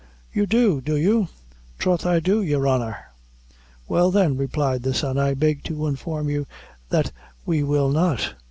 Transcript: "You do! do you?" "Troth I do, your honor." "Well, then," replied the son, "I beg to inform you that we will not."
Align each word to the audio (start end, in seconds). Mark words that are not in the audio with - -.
"You 0.33 0.47
do! 0.47 0.81
do 0.81 0.95
you?" 0.97 1.27
"Troth 1.77 2.07
I 2.07 2.19
do, 2.19 2.41
your 2.41 2.67
honor." 2.67 3.11
"Well, 3.87 4.09
then," 4.09 4.35
replied 4.35 4.81
the 4.81 4.95
son, 4.95 5.19
"I 5.19 5.35
beg 5.35 5.63
to 5.65 5.85
inform 5.85 6.27
you 6.27 6.47
that 6.89 7.11
we 7.45 7.61
will 7.61 7.91
not." 7.91 8.33